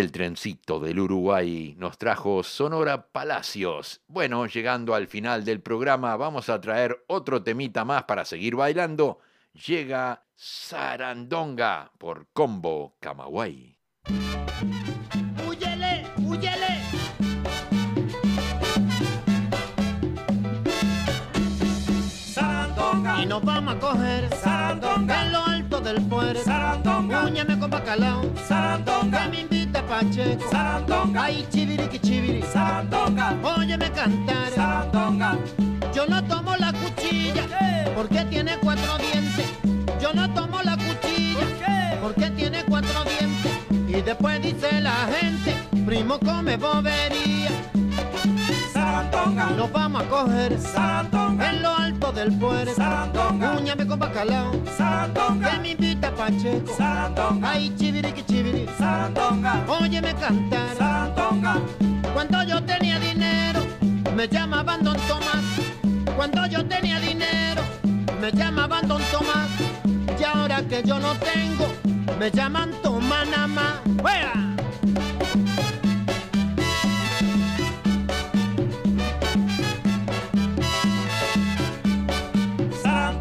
[0.03, 4.01] El trencito del Uruguay nos trajo Sonora Palacios.
[4.07, 9.19] Bueno, llegando al final del programa, vamos a traer otro temita más para seguir bailando.
[9.65, 13.77] Llega Sarandonga por Combo Camagüey.
[15.47, 16.05] ¡Huyele!
[16.17, 16.81] ¡Huyele!
[22.33, 23.21] Sarandonga.
[23.23, 25.25] Y nos vamos a coger Sarandonga.
[25.25, 26.43] en lo alto del puerto.
[26.43, 27.25] Sarandonga.
[27.25, 28.29] Úñame con bacalao.
[28.45, 29.29] Sarandonga.
[29.73, 30.49] Invita Pacheco.
[30.51, 31.23] Sarandonga.
[31.23, 32.43] Ay, chiviriqui chiviri.
[32.43, 33.35] Sarandonga.
[33.43, 34.51] Óyeme cantar.
[34.53, 35.37] Sarandonga.
[35.93, 37.43] Yo no tomo la cuchilla
[37.95, 39.47] porque tiene cuatro dientes.
[39.99, 43.51] Yo no tomo la cuchilla porque tiene cuatro dientes.
[43.87, 45.55] Y después dice la gente,
[45.85, 47.42] primo come bobería.
[49.23, 49.55] Sarandonga.
[49.55, 51.49] Nos vamos a coger Sarandonga.
[51.49, 52.73] en lo alto del puerto.
[52.75, 53.57] Sarandonga.
[53.57, 54.51] Úñame con bacalao.
[54.77, 55.51] Sarandonga.
[55.51, 56.73] Que me invita Pacheco.
[56.77, 57.49] Sarandonga.
[57.51, 58.67] Ay, chiviriqui chiviri.
[58.77, 59.63] Sarandonga.
[59.67, 60.75] Óyeme cantar.
[60.77, 61.55] Sarandonga.
[62.13, 63.61] Cuando yo tenía dinero,
[64.15, 65.45] me llamaban Don Tomás.
[66.15, 67.61] Cuando yo tenía dinero,
[68.19, 69.49] me llamaban Don Tomás.
[70.19, 71.67] Y ahora que yo no tengo,
[72.19, 73.73] me llaman Tomás nada más.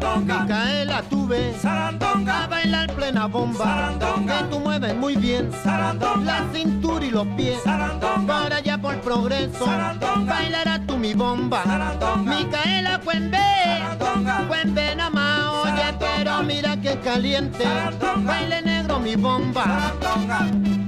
[0.03, 0.43] Sarandonga.
[0.43, 2.43] Micaela, tú ves Sarandonga.
[2.43, 3.63] a bailar plena bomba.
[3.63, 4.37] Sarandonga.
[4.37, 6.25] Que tú mueves muy bien Sarandonga.
[6.25, 7.61] la cintura y los pies.
[7.63, 8.27] Sarandonga.
[8.27, 10.33] Para allá por progreso, Sarandonga.
[10.33, 11.63] bailará tú mi bomba.
[11.63, 12.35] Sarandonga.
[12.35, 14.47] Micaela, Cuembe, Sarandonga.
[14.47, 17.63] Cuembe nada más, oye, pero mira que caliente.
[17.63, 18.31] Sarandonga.
[18.31, 19.63] Baile negro mi bomba.
[19.63, 20.82] Sarandonga.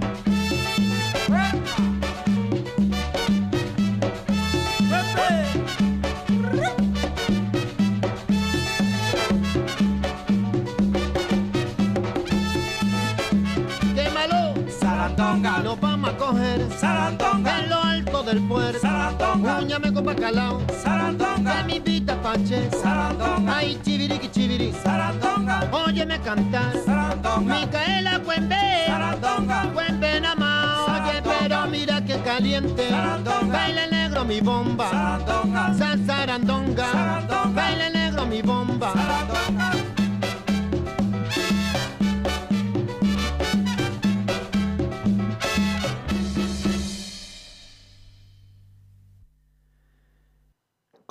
[15.26, 15.64] Sarandonga.
[15.64, 17.60] Nos vamos a coger Sarandonga.
[17.60, 18.80] en lo alto del puerto.
[18.80, 19.60] Sarandonga.
[19.60, 20.61] Úñame con bacalao.
[20.84, 21.52] Sarandonga.
[21.52, 22.77] Que me invita Pacheco.
[22.80, 23.57] Sarandonga.
[23.57, 24.72] Ay, chiviriqui chiviri.
[24.84, 25.68] Sarandonga.
[25.72, 26.73] Óyeme cantar.
[26.85, 27.56] Sarandonga.
[27.56, 28.85] Micaela Cuembe.
[28.85, 29.72] Sarandonga.
[29.73, 32.89] Cuembe nada más, oye, pero mira que caliente.
[32.89, 33.57] Sarandonga.
[33.57, 34.89] Baile negro mi bomba.
[34.91, 35.73] Sarandonga.
[35.73, 36.85] Sal sarandonga.
[36.91, 37.61] Sarandonga.
[37.61, 38.65] Baile negro mi bomba.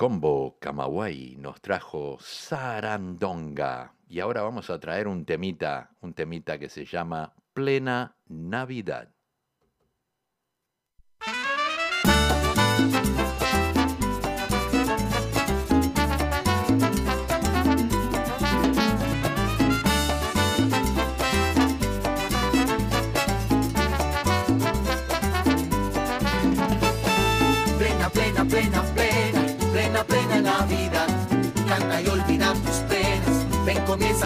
[0.05, 3.95] Combo Camagüey nos trajo Sarandonga.
[4.07, 9.14] Y ahora vamos a traer un temita, un temita que se llama Plena Navidad.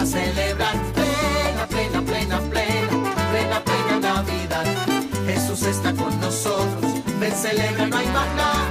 [0.00, 0.76] A celebrar.
[0.94, 2.88] Plena, plena, plena, plena,
[3.30, 4.66] plena, plena Navidad.
[5.26, 6.92] Jesús está con nosotros.
[7.18, 8.64] Ven, celebra, no hay más nada.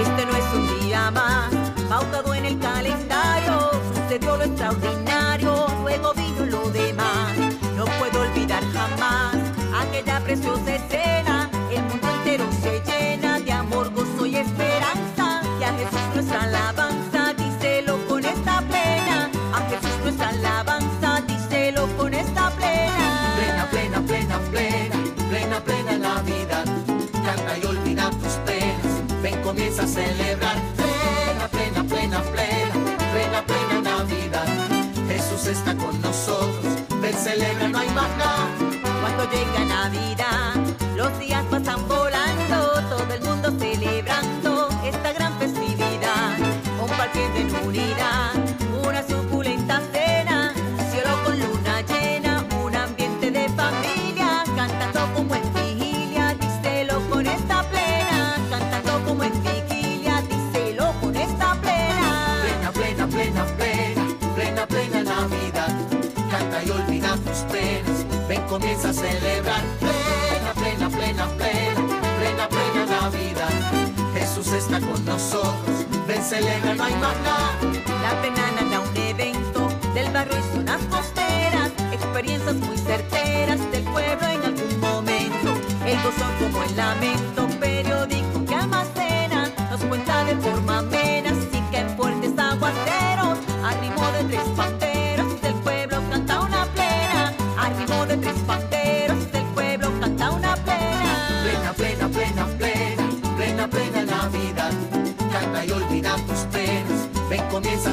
[0.00, 1.50] Este no es un día más,
[1.88, 7.36] pautado en el calendario, sucedió lo extraordinario, luego vino lo demás.
[7.76, 9.36] No puedo olvidar jamás
[9.82, 11.29] aquella preciosa escena,
[35.50, 36.74] está con nosotros.
[37.00, 38.48] Ven, celebra, no hay más nada.
[39.00, 40.54] Cuando llega Navidad,
[40.96, 41.99] los días pasan por
[68.84, 69.62] a celebrar.
[69.78, 71.74] Plena, plena, plena, plena,
[72.18, 73.50] plena, plena Navidad.
[74.14, 75.86] Jesús está con nosotros.
[76.06, 77.52] Ven, celebra, no hay más nada.
[78.02, 84.26] La pena nada un evento del barrio y zonas costeras, experiencias muy certeras del pueblo
[84.26, 85.54] en algún momento.
[85.84, 87.48] El gozo como el lamento,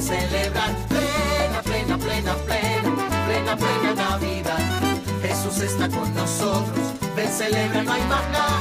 [0.08, 0.72] celebrar.
[0.88, 2.92] Plena, plena, plena, plena,
[3.28, 4.60] plena, plena Navidad.
[5.22, 6.86] Jesús está con nosotros.
[7.16, 8.60] Ven, celebra, no hay más nada.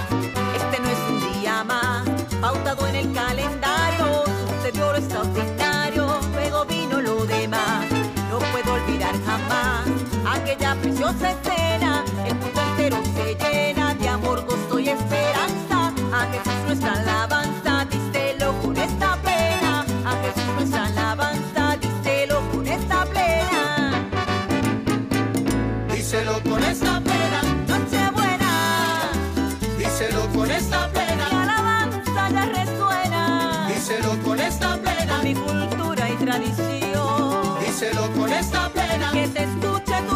[0.57, 2.09] Este no es un día más,
[2.41, 7.85] pautado en el calendario, sucedió lo extraordinario, luego vino lo demás.
[8.31, 9.87] No puedo olvidar jamás
[10.27, 15.93] aquella preciosa escena, el mundo entero se llena de amor, gozo y esperanza.
[16.13, 17.56] A Jesús nuestra alabanza,
[26.77, 27.01] Esta.
[27.69, 29.11] Nochebuena,
[29.79, 31.29] Díselo con esta plena.
[31.31, 33.69] la alabanza ya resuena.
[33.69, 35.19] Díselo con esta plena.
[35.23, 37.59] mi cultura y tradición.
[37.65, 39.11] Díselo con esta plena.
[39.13, 40.16] Que se escuche tu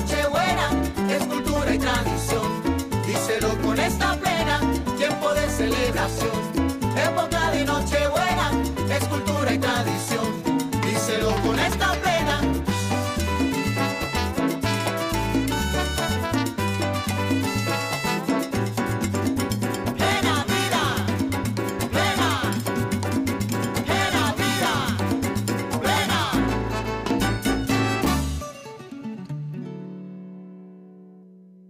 [0.00, 0.70] Nochebuena,
[1.10, 2.62] es cultura y tradición.
[3.06, 4.58] Díselo con esta plena,
[4.96, 6.39] tiempo de celebración,